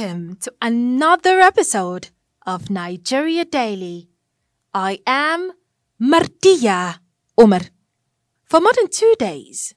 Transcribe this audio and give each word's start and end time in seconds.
Welcome 0.00 0.36
to 0.36 0.52
another 0.62 1.40
episode 1.40 2.08
of 2.50 2.68
Nigeria 2.68 3.44
Daily. 3.44 4.08
I 4.74 4.98
am 5.06 5.52
Martia 6.00 7.00
Omar. 7.38 7.60
For 8.44 8.60
more 8.60 8.72
than 8.76 8.88
two 8.88 9.14
days, 9.20 9.72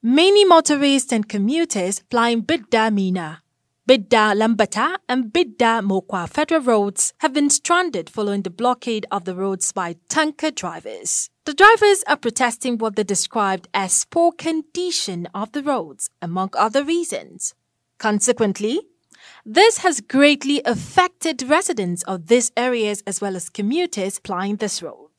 many 0.00 0.44
motorists 0.44 1.12
and 1.12 1.28
commuters 1.28 2.04
flying 2.12 2.42
Bida 2.42 2.94
Minna, 2.94 3.42
Bida 3.88 4.32
Lambata, 4.40 4.94
and 5.08 5.32
Bida 5.32 5.82
Mokwa 5.82 6.28
federal 6.28 6.60
roads 6.60 7.12
have 7.18 7.32
been 7.32 7.50
stranded 7.50 8.08
following 8.08 8.42
the 8.42 8.58
blockade 8.62 9.06
of 9.10 9.24
the 9.24 9.34
roads 9.34 9.72
by 9.72 9.96
tanker 10.08 10.52
drivers. 10.52 11.30
The 11.46 11.54
drivers 11.54 12.04
are 12.06 12.16
protesting 12.16 12.78
what 12.78 12.94
they 12.94 13.02
described 13.02 13.66
as 13.74 14.04
poor 14.04 14.30
condition 14.30 15.26
of 15.34 15.50
the 15.50 15.64
roads, 15.64 16.10
among 16.22 16.50
other 16.56 16.84
reasons. 16.84 17.54
Consequently, 17.98 18.80
this 19.44 19.78
has 19.78 20.00
greatly 20.00 20.62
affected 20.64 21.42
residents 21.42 22.02
of 22.04 22.26
these 22.26 22.50
areas 22.56 23.02
as 23.06 23.20
well 23.20 23.36
as 23.36 23.48
commuters 23.48 24.18
plying 24.18 24.56
this 24.56 24.82
road. 24.82 25.10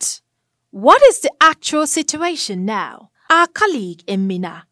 What 0.71 1.01
is 1.03 1.21
the 1.21 1.31
actual 1.39 1.87
situation 1.87 2.65
now? 2.65 3.09
Our 3.29 3.47
colleague 3.47 4.03
in 4.07 4.27
Minna, 4.27 4.67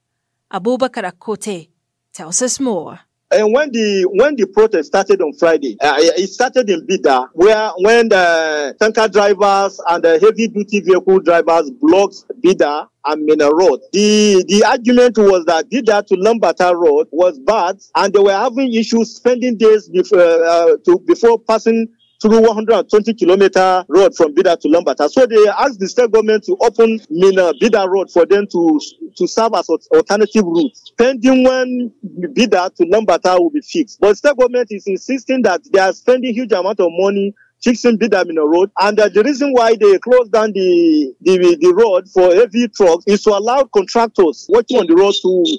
Abubakar 0.51 1.11
Akote, 1.11 1.69
tells 2.11 2.41
us 2.41 2.59
more. 2.59 2.99
And 3.33 3.51
when 3.53 3.71
the 3.71 4.07
when 4.13 4.35
the 4.35 4.45
protest 4.45 4.87
started 4.87 5.21
on 5.21 5.33
Friday, 5.33 5.77
uh, 5.81 5.95
it 5.99 6.27
started 6.27 6.69
in 6.69 6.85
Bida, 6.85 7.29
where 7.33 7.71
when 7.77 8.09
the 8.09 8.75
tanker 8.79 9.07
drivers 9.07 9.79
and 9.87 10.03
the 10.03 10.19
heavy 10.19 10.47
duty 10.47 10.81
vehicle 10.81 11.19
drivers 11.19 11.71
blocked 11.81 12.25
Bida 12.43 12.87
and 13.05 13.25
Minna 13.25 13.49
Road. 13.51 13.79
The 13.91 14.45
the 14.47 14.63
argument 14.65 15.17
was 15.17 15.45
that 15.45 15.69
Bida 15.69 16.05
to 16.07 16.15
Lambata 16.15 16.73
Road 16.75 17.07
was 17.11 17.39
bad, 17.39 17.79
and 17.95 18.13
they 18.13 18.19
were 18.19 18.31
having 18.31 18.73
issues 18.73 19.15
spending 19.15 19.57
days 19.57 19.89
before 19.89 20.19
uh, 20.19 20.77
to 20.85 20.99
before 20.99 21.39
passing 21.39 21.87
through 22.23 22.39
120 22.39 23.13
kilometer 23.15 23.83
road 23.89 24.15
from 24.15 24.33
Bida 24.33 24.57
to 24.61 24.69
Lambata. 24.69 25.09
So 25.09 25.25
they 25.25 25.45
asked 25.59 25.77
the 25.81 25.89
state 25.89 26.09
government 26.09 26.45
to 26.45 26.55
open 26.61 27.01
Minna 27.09 27.51
Bida 27.61 27.85
Road 27.85 28.09
for 28.09 28.25
them 28.25 28.47
to 28.47 28.79
to 29.17 29.27
serve 29.27 29.51
as 29.55 29.67
alternative 29.69 30.45
route, 30.45 30.71
pending 30.97 31.43
when 31.43 31.91
Bida 32.33 32.73
to 32.75 32.85
Lambata 32.85 33.37
will 33.37 33.49
be 33.49 33.59
fixed. 33.59 33.99
But 33.99 34.15
state 34.15 34.37
government 34.37 34.69
is 34.71 34.87
insisting 34.87 35.41
that 35.41 35.61
they 35.69 35.79
are 35.79 35.91
spending 35.91 36.33
huge 36.33 36.53
amount 36.53 36.79
of 36.79 36.87
money 36.91 37.35
fixing 37.61 37.99
Bida 37.99 38.25
Minna 38.25 38.45
Road. 38.45 38.71
And 38.79 38.97
uh, 39.01 39.09
the 39.09 39.21
reason 39.21 39.51
why 39.51 39.75
they 39.75 39.99
closed 39.99 40.31
down 40.31 40.53
the, 40.53 41.13
the, 41.21 41.57
the 41.59 41.73
road 41.73 42.09
for 42.09 42.33
heavy 42.33 42.69
trucks 42.69 43.03
is 43.05 43.21
to 43.23 43.31
allow 43.31 43.65
contractors 43.65 44.47
working 44.49 44.79
on 44.79 44.87
the 44.87 44.95
road 44.95 45.13
to 45.23 45.57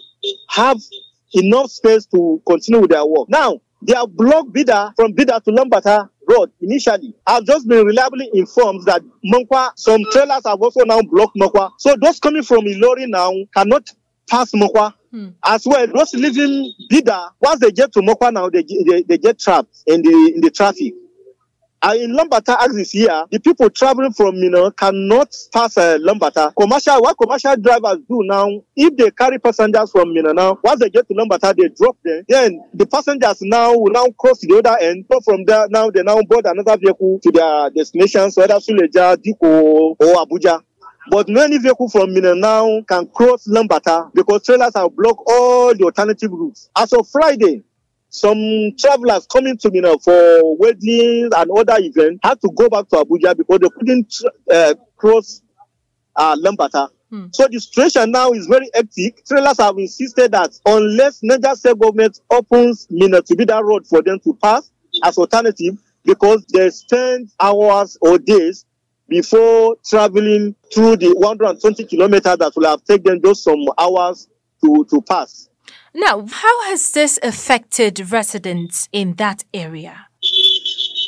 have 0.48 0.78
enough 1.34 1.70
space 1.70 2.06
to 2.06 2.40
continue 2.46 2.80
with 2.80 2.90
their 2.90 3.04
work. 3.04 3.28
Now, 3.28 3.60
they 3.82 3.94
have 3.94 4.16
blocked 4.16 4.52
Bida 4.52 4.94
from 4.96 5.12
Bida 5.12 5.42
to 5.44 5.50
Lambata 5.50 6.08
initially. 6.60 7.14
I've 7.26 7.44
just 7.44 7.68
been 7.68 7.84
reliably 7.84 8.30
informed 8.34 8.84
that 8.86 9.02
Mokwa, 9.24 9.72
some 9.76 10.00
trailers 10.12 10.42
have 10.46 10.60
also 10.60 10.84
now 10.84 11.00
blocked 11.02 11.36
Mokwa. 11.36 11.70
So 11.78 11.96
those 12.00 12.18
coming 12.20 12.42
from 12.42 12.60
Ilorin 12.64 13.08
now 13.08 13.32
cannot 13.54 13.90
pass 14.28 14.52
Mokwa. 14.52 14.94
Hmm. 15.10 15.28
As 15.44 15.64
well, 15.66 15.86
those 15.86 16.12
leaving 16.14 16.72
Bida, 16.90 17.30
once 17.40 17.60
they 17.60 17.70
get 17.70 17.92
to 17.92 18.00
Mokwa 18.00 18.32
now, 18.32 18.50
they, 18.50 18.62
they, 18.62 19.02
they 19.02 19.18
get 19.18 19.38
trapped 19.38 19.82
in 19.86 20.02
the 20.02 20.32
in 20.34 20.40
the 20.40 20.50
traffic. 20.50 20.94
And 21.86 22.00
in 22.00 22.16
Lambata 22.16 22.56
axis 22.58 22.92
here, 22.92 23.26
the 23.30 23.38
people 23.38 23.68
traveling 23.68 24.14
from 24.14 24.40
Minna 24.40 24.72
cannot 24.72 25.36
pass 25.52 25.76
uh, 25.76 25.98
Lambata. 25.98 26.50
Commercial, 26.58 26.98
what 27.02 27.14
commercial 27.18 27.54
drivers 27.56 27.98
do 28.08 28.20
now, 28.22 28.48
if 28.74 28.96
they 28.96 29.10
carry 29.10 29.38
passengers 29.38 29.90
from 29.90 30.14
Minna 30.14 30.32
now, 30.32 30.58
once 30.64 30.80
they 30.80 30.88
get 30.88 31.06
to 31.08 31.14
Lambata, 31.14 31.54
they 31.54 31.68
drop 31.68 31.98
them. 32.02 32.24
Then 32.26 32.64
the 32.72 32.86
passengers 32.86 33.42
now 33.42 33.74
will 33.76 33.92
now 33.92 34.06
cross 34.18 34.38
the 34.40 34.56
other 34.56 34.78
end. 34.80 35.04
From 35.26 35.44
there, 35.44 35.66
now 35.68 35.90
they 35.90 36.02
now 36.02 36.22
board 36.22 36.46
another 36.46 36.78
vehicle 36.78 37.20
to 37.22 37.30
their 37.30 37.68
destinations, 37.68 38.34
whether 38.34 38.54
Suleja, 38.54 39.18
Diko, 39.18 39.94
or 40.00 40.24
Abuja. 40.24 40.62
But 41.10 41.28
many 41.28 41.58
vehicles 41.58 41.92
from 41.92 42.14
Minna 42.14 42.34
now 42.34 42.80
can 42.88 43.08
cross 43.08 43.46
Lambata 43.46 44.10
because 44.14 44.42
trailers 44.42 44.72
have 44.74 44.96
blocked 44.96 45.20
all 45.26 45.74
the 45.74 45.84
alternative 45.84 46.30
routes. 46.32 46.70
As 46.74 46.94
of 46.94 47.06
Friday, 47.10 47.62
some 48.14 48.70
travelers 48.78 49.26
coming 49.26 49.58
to 49.58 49.70
Minna 49.72 49.98
for 49.98 50.56
weddings 50.56 51.30
and 51.36 51.50
other 51.50 51.76
events 51.78 52.20
had 52.22 52.40
to 52.42 52.50
go 52.54 52.68
back 52.68 52.88
to 52.90 52.96
Abuja 52.96 53.36
because 53.36 53.58
they 53.58 53.68
couldn't 53.70 54.14
uh, 54.52 54.74
cross 54.96 55.42
uh, 56.14 56.36
Lambata. 56.36 56.90
Hmm. 57.10 57.26
So 57.32 57.48
the 57.50 57.58
situation 57.58 58.12
now 58.12 58.30
is 58.30 58.46
very 58.46 58.70
hectic. 58.72 59.26
Trailers 59.26 59.58
have 59.58 59.76
insisted 59.78 60.30
that 60.30 60.52
unless 60.64 61.24
Niger 61.24 61.56
State 61.56 61.76
government 61.78 62.20
opens 62.30 62.86
Minna 62.88 63.20
to 63.22 63.34
be 63.34 63.44
that 63.46 63.64
road 63.64 63.84
for 63.86 64.00
them 64.00 64.20
to 64.20 64.34
pass 64.40 64.70
as 65.02 65.18
alternative, 65.18 65.76
because 66.04 66.44
they 66.52 66.70
spend 66.70 67.30
hours 67.40 67.98
or 68.00 68.18
days 68.18 68.64
before 69.08 69.76
traveling 69.84 70.54
through 70.72 70.96
the 70.98 71.12
120 71.14 71.84
kilometers 71.86 72.36
that 72.36 72.52
will 72.54 72.66
have 72.68 72.84
taken 72.84 73.20
just 73.20 73.42
some 73.42 73.64
hours 73.76 74.28
to, 74.64 74.86
to 74.88 75.02
pass. 75.02 75.48
Now, 75.96 76.26
how 76.28 76.62
has 76.64 76.90
this 76.90 77.20
affected 77.22 78.10
residents 78.10 78.88
in 78.90 79.14
that 79.14 79.44
area? 79.54 80.08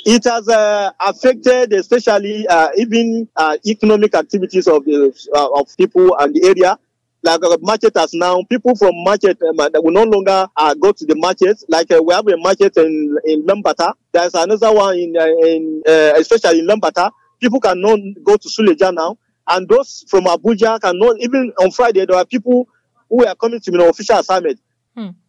It 0.09 0.23
has 0.25 0.49
uh, 0.49 0.93
affected, 1.01 1.73
especially 1.73 2.47
uh, 2.47 2.69
even 2.77 3.29
uh, 3.35 3.57
economic 3.67 4.15
activities 4.15 4.69
of 4.69 4.85
the 4.85 5.13
uh, 5.35 5.61
of 5.61 5.77
people 5.77 6.17
and 6.21 6.33
the 6.33 6.47
area. 6.47 6.79
Like 7.25 7.43
uh, 7.43 7.59
marketers 7.61 8.15
now, 8.15 8.41
people 8.49 8.77
from 8.77 8.93
market 9.03 9.43
um, 9.43 9.57
that 9.57 9.83
will 9.83 9.91
no 9.91 10.05
longer 10.05 10.47
uh, 10.57 10.75
go 10.75 10.93
to 10.93 11.05
the 11.05 11.17
market. 11.17 11.61
Like 11.69 11.91
we 11.91 12.15
have 12.15 12.29
a 12.29 12.37
market 12.37 12.77
in 12.77 13.19
in 13.25 13.43
Lambata. 13.45 13.93
There's 14.13 14.35
another 14.35 14.73
one 14.73 14.97
in 14.97 15.17
in 15.17 15.83
especially 16.17 16.61
in 16.61 16.69
Lambata. 16.69 17.11
People 17.41 17.59
cannot 17.61 17.99
go 18.23 18.37
to 18.37 18.49
Suleja 18.49 18.95
now, 18.95 19.19
and 19.49 19.69
those 19.69 20.05
from 20.09 20.27
Abuja 20.27 20.81
cannot. 20.81 21.17
Even 21.19 21.53
on 21.59 21.73
Friday, 21.73 22.07
there 22.07 22.17
are 22.17 22.25
people 22.25 22.69
who 23.09 23.27
are 23.27 23.35
coming 23.35 23.59
to 23.59 23.73
an 23.73 23.81
official 23.81 24.19
assignment. 24.19 24.61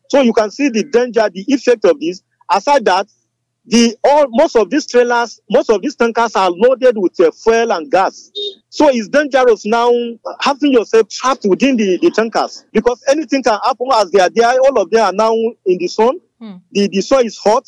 So 0.09 0.22
you 0.22 0.34
can 0.34 0.51
see 0.51 0.69
the 0.69 0.84
danger, 0.84 1.29
the 1.29 1.44
effect 1.47 1.85
of 1.85 2.00
this. 2.00 2.23
Aside 2.50 2.85
that, 2.85 3.07
the 3.68 3.97
all 4.03 4.28
most 4.29 4.56
of 4.56 4.69
these 4.69 4.88
trailers, 4.88 5.41
most 5.50 5.69
of 5.69 5.81
these 5.81 5.95
tankers 5.95 6.35
are 6.35 6.50
loaded 6.50 6.97
with 6.97 7.19
uh, 7.19 7.31
fuel 7.31 7.73
and 7.73 7.91
gas. 7.91 8.31
So 8.69 8.88
it's 8.90 9.09
dangerous 9.09 9.66
now 9.66 9.91
having 10.40 10.72
yourself 10.72 11.09
trapped 11.09 11.44
within 11.44 11.75
the, 11.75 11.97
the 11.97 12.09
tankers 12.09 12.66
because 12.72 13.03
anything 13.09 13.44
can 13.44 13.59
happen 13.66 13.88
as 13.94 14.09
they 14.12 14.22
are 14.22 14.29
there. 14.29 14.47
All 14.47 14.79
of 14.81 14.90
them 14.90 15.01
are 15.03 15.13
now 15.13 15.34
in 15.66 15.78
the 15.78 15.88
sun. 15.88 16.19
Hmm. 16.40 16.56
The 16.72 16.88
the 16.88 17.01
sun 17.01 17.25
is 17.25 17.38
hot, 17.38 17.67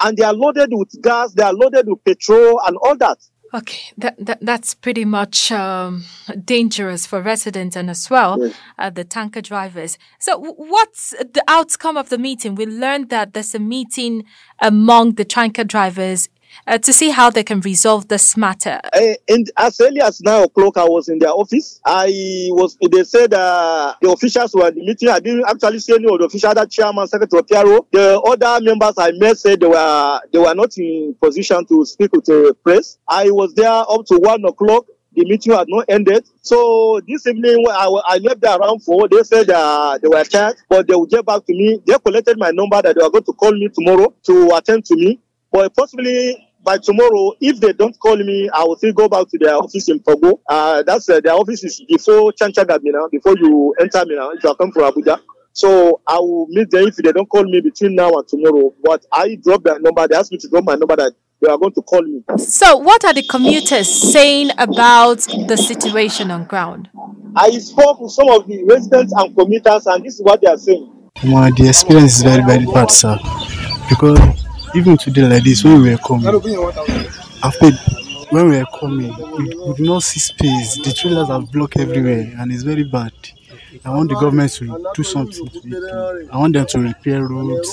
and 0.00 0.16
they 0.16 0.24
are 0.24 0.34
loaded 0.34 0.70
with 0.72 0.90
gas. 1.00 1.32
They 1.32 1.44
are 1.44 1.54
loaded 1.54 1.86
with 1.86 2.04
petrol 2.04 2.60
and 2.66 2.76
all 2.78 2.96
that. 2.96 3.18
Okay, 3.54 3.92
that, 3.96 4.16
that 4.18 4.38
that's 4.40 4.74
pretty 4.74 5.04
much 5.04 5.52
um, 5.52 6.04
dangerous 6.44 7.06
for 7.06 7.22
residents 7.22 7.76
and 7.76 7.88
as 7.88 8.10
well 8.10 8.36
yes. 8.40 8.56
uh, 8.78 8.90
the 8.90 9.04
tanker 9.04 9.40
drivers. 9.40 9.98
So, 10.18 10.38
what's 10.38 11.10
the 11.10 11.44
outcome 11.46 11.96
of 11.96 12.08
the 12.08 12.18
meeting? 12.18 12.54
We 12.54 12.66
learned 12.66 13.08
that 13.10 13.34
there's 13.34 13.54
a 13.54 13.60
meeting 13.60 14.24
among 14.58 15.14
the 15.14 15.24
tanker 15.24 15.64
drivers 15.64 16.28
uh, 16.66 16.78
to 16.78 16.92
see 16.92 17.10
how 17.10 17.30
they 17.30 17.42
can 17.42 17.60
resolve 17.60 18.08
this 18.08 18.36
matter? 18.36 18.80
Uh, 18.92 19.14
and 19.28 19.50
as 19.56 19.80
early 19.80 20.00
as 20.00 20.20
nine 20.20 20.44
o'clock, 20.44 20.76
I 20.76 20.84
was 20.84 21.08
in 21.08 21.18
their 21.18 21.30
office. 21.30 21.80
I 21.84 22.06
was. 22.50 22.76
They 22.90 23.04
said 23.04 23.34
uh, 23.34 23.94
the 24.00 24.10
officials 24.10 24.54
were 24.54 24.68
in 24.68 24.74
the 24.74 24.86
meeting. 24.86 25.08
I 25.08 25.20
didn't 25.20 25.44
actually 25.48 25.78
see 25.80 25.94
any 25.94 26.12
of 26.12 26.18
the 26.18 26.26
officials. 26.26 26.54
That 26.54 26.70
chairman, 26.70 27.06
secretary, 27.06 27.42
Piero. 27.42 27.86
The 27.92 28.20
other 28.20 28.64
members 28.64 28.94
I 28.98 29.12
met 29.12 29.38
said 29.38 29.60
they 29.60 29.66
were 29.66 30.20
they 30.32 30.38
were 30.38 30.54
not 30.54 30.76
in 30.78 31.14
position 31.20 31.64
to 31.66 31.84
speak 31.84 32.12
with 32.12 32.24
the 32.24 32.56
press. 32.62 32.98
I 33.08 33.30
was 33.30 33.54
there 33.54 33.70
up 33.70 34.06
to 34.06 34.18
one 34.18 34.44
o'clock 34.44 34.86
the 35.16 35.24
meeting 35.24 35.52
had 35.54 35.66
not 35.68 35.86
ended. 35.88 36.26
So 36.42 37.00
this 37.08 37.26
evening, 37.26 37.64
I, 37.68 37.86
I 38.06 38.18
left 38.18 38.42
there 38.42 38.56
around 38.56 38.80
four, 38.80 39.08
they 39.08 39.22
said 39.22 39.48
uh, 39.50 39.98
they 40.00 40.08
were 40.08 40.22
tired, 40.24 40.56
but 40.68 40.86
they 40.86 40.94
would 40.94 41.10
get 41.10 41.24
back 41.24 41.44
to 41.46 41.52
me. 41.52 41.80
They 41.86 41.94
collected 41.98 42.38
my 42.38 42.50
number 42.50 42.80
that 42.82 42.94
they 42.94 43.02
were 43.02 43.10
going 43.10 43.24
to 43.24 43.32
call 43.32 43.52
me 43.52 43.68
tomorrow 43.68 44.14
to 44.24 44.54
attend 44.54 44.84
to 44.86 44.94
me. 44.94 45.18
But 45.50 45.74
possibly 45.74 46.45
by 46.66 46.76
tomorrow, 46.78 47.32
if 47.40 47.60
they 47.60 47.72
don't 47.72 47.96
call 48.00 48.16
me, 48.16 48.50
I 48.52 48.64
will 48.64 48.76
still 48.76 48.92
go 48.92 49.08
back 49.08 49.28
to 49.28 49.38
their 49.38 49.54
office 49.54 49.88
in 49.88 50.00
Pogo. 50.00 50.40
Uh, 50.48 50.82
that's 50.82 51.08
uh, 51.08 51.20
their 51.20 51.34
office 51.34 51.62
is 51.62 51.80
before 51.88 52.32
Chanchaga 52.32 52.82
Minna, 52.82 53.08
before 53.08 53.36
you 53.38 53.72
enter 53.80 54.04
Minna, 54.04 54.30
if 54.30 54.42
you 54.42 54.50
are 54.50 54.56
coming 54.56 54.72
from 54.72 54.92
Abuja. 54.92 55.20
So 55.52 56.00
I 56.08 56.18
will 56.18 56.48
meet 56.48 56.68
them 56.70 56.88
if 56.88 56.96
they 56.96 57.12
don't 57.12 57.28
call 57.28 57.44
me 57.44 57.60
between 57.60 57.94
now 57.94 58.10
and 58.10 58.26
tomorrow. 58.26 58.74
But 58.82 59.06
I 59.12 59.36
drop 59.36 59.62
their 59.62 59.78
number. 59.78 60.08
They 60.08 60.16
asked 60.16 60.32
me 60.32 60.38
to 60.38 60.48
drop 60.48 60.64
my 60.64 60.74
number 60.74 60.96
that 60.96 61.12
they 61.40 61.48
are 61.48 61.56
going 61.56 61.72
to 61.72 61.82
call 61.82 62.02
me. 62.02 62.24
So, 62.36 62.78
what 62.78 63.04
are 63.04 63.14
the 63.14 63.22
commuters 63.22 63.88
saying 64.12 64.50
about 64.58 65.18
the 65.20 65.56
situation 65.56 66.32
on 66.32 66.44
ground? 66.46 66.88
I 67.36 67.50
spoke 67.58 68.00
with 68.00 68.10
some 68.10 68.28
of 68.28 68.46
the 68.48 68.64
residents 68.64 69.12
and 69.16 69.36
commuters, 69.36 69.86
and 69.86 70.04
this 70.04 70.14
is 70.14 70.22
what 70.22 70.40
they 70.40 70.48
are 70.48 70.58
saying. 70.58 70.92
Well, 71.24 71.48
the 71.54 71.68
experience 71.68 72.16
is 72.16 72.22
very, 72.22 72.42
very 72.44 72.66
bad, 72.66 72.90
sir. 72.90 73.16
Because 73.88 74.45
even 74.74 74.96
today, 74.96 75.22
like 75.28 75.44
this, 75.44 75.64
when 75.64 75.82
we 75.82 75.90
were 75.90 75.98
coming, 75.98 76.26
i 76.26 77.46
after 77.46 77.70
when 78.30 78.48
we 78.50 78.58
were 78.58 78.64
coming, 78.78 79.14
we, 79.38 79.54
could 79.54 79.80
not 79.80 80.02
see 80.02 80.20
space. 80.20 80.76
The 80.82 80.92
trailers 80.92 81.30
are 81.30 81.40
blocked 81.40 81.76
everywhere, 81.78 82.32
and 82.38 82.50
it's 82.52 82.62
very 82.64 82.84
bad. 82.84 83.12
I 83.84 83.90
want 83.90 84.08
the 84.08 84.14
government 84.14 84.52
to 84.54 84.92
do 84.94 85.02
something 85.02 85.46
to 85.48 85.58
it. 85.64 86.28
I 86.32 86.36
want 86.38 86.54
them 86.54 86.66
to 86.66 86.78
repair 86.80 87.22
roads 87.26 87.72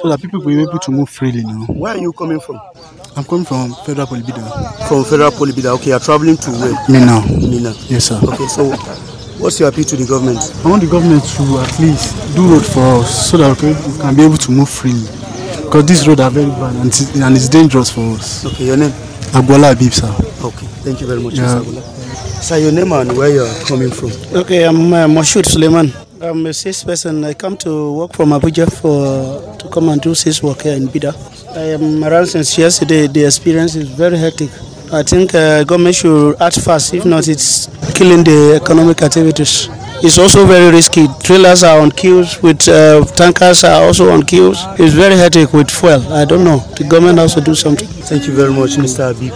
so 0.00 0.08
that 0.08 0.20
people 0.20 0.40
will 0.40 0.46
be 0.56 0.62
able 0.62 0.78
to 0.78 0.90
move 0.90 1.08
freely 1.08 1.42
now. 1.44 1.66
Where 1.66 1.94
are 1.94 1.98
you 1.98 2.12
coming 2.12 2.40
from? 2.40 2.60
I'm 3.16 3.24
coming 3.24 3.44
from 3.44 3.74
Federal 3.86 4.06
Polybida. 4.06 4.88
From 4.88 5.04
Federal 5.04 5.30
Polybida. 5.30 5.74
Okay, 5.76 5.90
you're 5.90 6.00
traveling 6.00 6.36
to 6.38 6.50
where? 6.52 6.74
Minna. 6.88 7.20
Minna. 7.28 7.74
Yes, 7.88 8.06
sir. 8.06 8.20
Okay, 8.22 8.46
so 8.48 8.70
what's 9.38 9.60
your 9.60 9.68
appeal 9.68 9.84
to 9.84 9.96
the 9.96 10.06
government? 10.06 10.38
I 10.64 10.70
want 10.70 10.82
the 10.82 10.88
government 10.90 11.22
to 11.24 11.42
at 11.60 11.78
least 11.78 12.34
do 12.34 12.48
road 12.48 12.64
for 12.64 12.80
us 13.02 13.30
so 13.30 13.36
that 13.36 13.50
we 13.62 13.74
can 14.00 14.16
be 14.16 14.24
able 14.24 14.36
to 14.38 14.50
move 14.50 14.68
freely. 14.68 15.19
Because 15.70 15.86
this 15.86 16.04
road 16.08 16.18
are 16.18 16.32
very 16.32 16.50
bad 16.50 16.74
and 16.74 16.86
it's, 16.88 17.14
and 17.14 17.36
it's 17.36 17.48
dangerous 17.48 17.92
for 17.92 18.16
us. 18.16 18.44
Okay, 18.44 18.66
your 18.66 18.76
name? 18.76 18.90
Agbola 19.30 19.70
Abib, 19.70 19.92
sir. 19.92 20.08
Okay, 20.42 20.66
thank 20.82 21.00
you 21.00 21.06
very 21.06 21.20
much, 21.22 21.34
Yeah. 21.34 21.44
Mr. 21.46 21.62
Agbola. 21.62 21.82
Sir, 22.42 22.56
your 22.58 22.72
name 22.72 22.90
and 22.90 23.16
where 23.16 23.28
you're 23.32 23.64
coming 23.66 23.88
from? 23.92 24.10
Okay, 24.36 24.64
I'm 24.64 24.92
uh, 24.92 25.06
Moshood 25.06 25.46
Suleiman. 25.46 25.92
I'm 26.20 26.44
a 26.46 26.52
sales 26.52 26.82
person. 26.82 27.22
I 27.24 27.34
come 27.34 27.56
to 27.58 27.92
work 27.92 28.14
from 28.14 28.30
Abuja 28.30 28.66
for 28.80 29.56
to 29.58 29.68
come 29.68 29.90
and 29.90 30.00
do 30.02 30.12
sales 30.12 30.42
work 30.42 30.62
here 30.62 30.74
in 30.74 30.88
Bida. 30.88 31.14
I 31.56 31.74
am 31.78 32.02
around 32.02 32.26
since 32.26 32.58
yesterday. 32.58 33.06
The 33.06 33.26
experience 33.26 33.76
is 33.76 33.88
very 33.90 34.18
hectic. 34.18 34.50
I 34.92 35.04
think 35.04 35.36
uh, 35.36 35.62
government 35.62 35.94
should 35.94 36.34
act 36.42 36.60
fast. 36.62 36.94
If 36.94 37.04
not, 37.04 37.28
it's 37.28 37.68
killing 37.94 38.24
the 38.24 38.58
economic 38.60 39.00
activities. 39.02 39.68
It's 40.02 40.18
also 40.18 40.46
very 40.46 40.70
risky. 40.72 41.06
Trailers 41.22 41.62
are 41.62 41.80
on 41.80 41.90
queues 41.90 42.42
with 42.42 42.66
uh, 42.68 43.04
tankers 43.04 43.64
are 43.64 43.82
also 43.82 44.10
on 44.10 44.22
queues. 44.22 44.58
It's 44.78 44.94
very 44.94 45.14
hectic 45.16 45.52
with 45.52 45.70
fuel. 45.70 46.12
I 46.12 46.24
don't 46.24 46.42
know. 46.44 46.58
The 46.78 46.84
government 46.84 47.32
to 47.34 47.40
do 47.40 47.54
something. 47.54 47.99
Thank 48.10 48.26
you 48.26 48.34
very 48.34 48.52
much, 48.52 48.70
Mr. 48.74 49.14
Abib. 49.14 49.30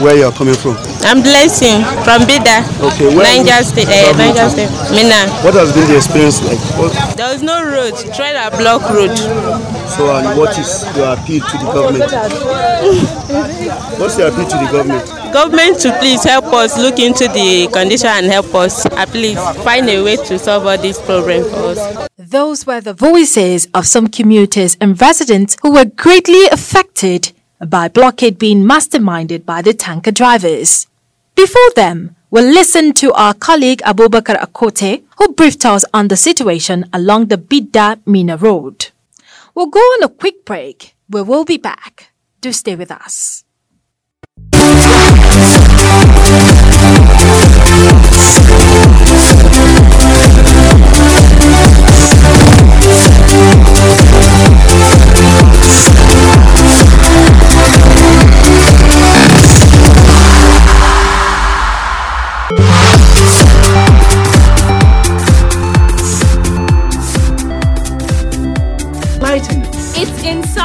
Where 0.00 0.16
you're 0.16 0.32
coming 0.32 0.54
from? 0.54 0.76
I'm 1.04 1.20
blessing 1.20 1.84
from 2.08 2.22
Bida, 2.24 2.64
Okay, 2.80 3.14
where 3.14 3.26
are 3.28 3.36
you 3.36 3.44
Niger 3.44 3.62
State, 3.64 3.84
uh, 3.92 4.16
Niger? 4.16 4.48
State, 4.48 4.70
Minna. 4.96 5.28
What 5.44 5.52
has 5.60 5.74
been 5.76 5.86
the 5.86 5.96
experience 5.96 6.40
like? 6.42 6.56
What, 6.80 6.96
There 7.18 7.34
is 7.34 7.42
no 7.42 7.60
road, 7.62 7.92
trailer 8.16 8.48
block 8.56 8.80
road. 8.88 9.12
so, 9.92 10.08
and 10.16 10.38
what 10.38 10.56
is 10.58 10.88
your 10.96 11.12
appeal 11.12 11.44
to 11.44 11.56
the 11.60 11.68
government? 11.68 12.10
What's 14.00 14.16
your 14.16 14.28
appeal 14.28 14.48
to 14.48 14.56
the 14.56 14.68
government? 14.72 15.04
Government 15.34 15.78
to 15.80 15.92
please 16.00 16.24
help 16.24 16.46
us 16.54 16.78
look 16.78 16.98
into 16.98 17.28
the 17.28 17.68
condition 17.74 18.08
and 18.08 18.24
help 18.24 18.54
us 18.54 18.86
at 18.86 19.12
least 19.12 19.40
find 19.64 19.86
a 19.90 20.02
way 20.02 20.16
to 20.16 20.38
solve 20.38 20.64
all 20.66 20.78
these 20.78 20.98
problems 21.00 21.46
for 21.50 21.76
us. 21.76 22.08
Those 22.16 22.66
were 22.66 22.80
the 22.80 22.94
voices 22.94 23.68
of 23.74 23.86
some 23.86 24.08
commuters 24.08 24.78
and 24.80 24.98
residents 24.98 25.58
who 25.60 25.72
were 25.72 25.84
greatly 25.84 26.46
affected 26.46 27.32
by 27.64 27.88
blockade 27.88 28.38
being 28.38 28.62
masterminded 28.64 29.44
by 29.44 29.62
the 29.62 29.72
tanker 29.72 30.10
drivers. 30.10 30.86
Before 31.34 31.70
them, 31.74 32.16
we'll 32.30 32.50
listen 32.52 32.92
to 32.94 33.12
our 33.12 33.34
colleague 33.34 33.80
Abubakar 33.84 34.38
Akote, 34.40 35.02
who 35.18 35.32
briefed 35.34 35.64
us 35.64 35.84
on 35.94 36.08
the 36.08 36.16
situation 36.16 36.84
along 36.92 37.26
the 37.26 37.38
Bida 37.38 38.00
Minna 38.06 38.36
Road. 38.36 38.90
We'll 39.54 39.66
go 39.66 39.80
on 39.80 40.02
a 40.02 40.08
quick 40.08 40.44
break, 40.44 40.94
where 41.08 41.24
we'll 41.24 41.44
be 41.44 41.56
back. 41.56 42.12
Do 42.40 42.52
stay 42.52 42.76
with 42.76 42.90
us. 42.90 43.44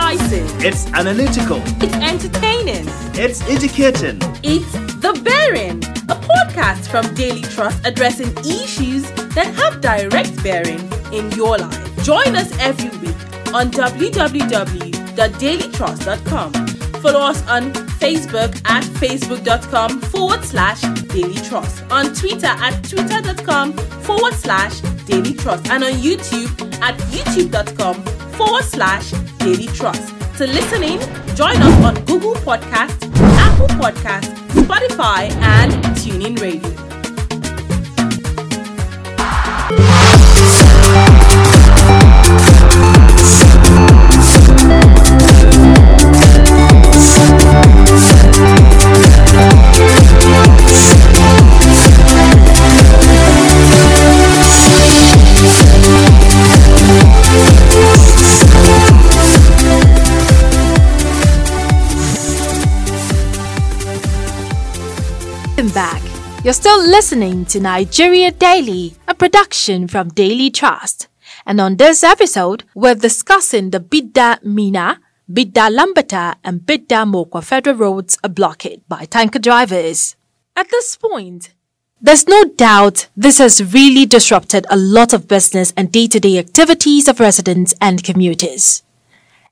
It's. 0.03 0.63
It's 0.63 0.87
analytical. 0.93 1.61
It's 1.81 1.93
entertaining. 1.95 2.85
It's 3.13 3.41
educating. 3.47 4.17
It's 4.43 4.71
The 4.99 5.13
Bearing, 5.23 5.77
a 6.09 6.15
podcast 6.15 6.87
from 6.87 7.13
Daily 7.13 7.43
Trust 7.43 7.85
addressing 7.85 8.35
issues 8.39 9.03
that 9.35 9.53
have 9.55 9.79
direct 9.79 10.43
bearing 10.43 10.81
in 11.13 11.31
your 11.31 11.57
life. 11.57 12.03
Join 12.03 12.35
us 12.35 12.51
every 12.59 12.89
week 12.99 13.15
on 13.53 13.71
www.dailytrust.com. 13.71 16.53
Follow 17.01 17.21
us 17.21 17.47
on 17.47 17.71
Facebook 18.01 18.61
at 18.69 18.83
facebook.com 18.83 20.01
forward 20.01 20.43
slash 20.43 20.81
Daily 21.07 21.35
Trust, 21.47 21.83
on 21.91 22.13
Twitter 22.13 22.47
at 22.47 22.83
twitter.com 22.83 23.73
forward 23.73 24.33
slash 24.33 24.81
Daily 25.05 25.33
Trust, 25.33 25.67
and 25.69 25.83
on 25.83 25.93
YouTube 25.93 26.51
at 26.81 26.97
youtube.com 27.11 28.03
forward 28.33 28.63
slash 28.63 29.11
Daily 29.39 29.67
Trust. 29.67 30.13
To 30.37 30.47
listen 30.47 30.83
in, 30.83 30.99
join 31.35 31.55
us 31.57 31.85
on 31.85 31.95
Google 32.05 32.35
Podcast, 32.35 32.97
Apple 33.15 33.67
Podcast, 33.67 34.33
Spotify, 34.49 35.29
and 35.41 35.71
TuneIn 35.95 36.39
Radio. 36.41 36.80
Back. 65.73 66.01
You're 66.43 66.53
still 66.53 66.81
listening 66.81 67.45
to 67.45 67.59
Nigeria 67.59 68.31
Daily, 68.31 68.95
a 69.07 69.13
production 69.13 69.87
from 69.87 70.09
Daily 70.09 70.49
Trust. 70.49 71.07
And 71.45 71.61
on 71.61 71.77
this 71.77 72.03
episode, 72.03 72.63
we're 72.75 72.95
discussing 72.95 73.69
the 73.69 73.79
Bida 73.79 74.43
Minna, 74.43 74.99
Bida 75.31 75.69
Lambata, 75.69 76.35
and 76.43 76.61
Bida 76.61 77.05
Mokwa 77.05 77.43
federal 77.43 77.77
roads 77.77 78.17
blockade 78.23 78.81
by 78.89 79.05
tanker 79.05 79.39
drivers. 79.39 80.15
At 80.57 80.69
this 80.69 80.97
point, 80.97 81.53
there's 82.01 82.27
no 82.27 82.43
doubt 82.43 83.07
this 83.15 83.37
has 83.37 83.73
really 83.73 84.05
disrupted 84.05 84.65
a 84.69 84.75
lot 84.75 85.13
of 85.13 85.27
business 85.27 85.71
and 85.77 85.91
day 85.91 86.07
to 86.07 86.19
day 86.19 86.37
activities 86.37 87.07
of 87.07 87.19
residents 87.19 87.73
and 87.79 88.03
commuters. 88.03 88.83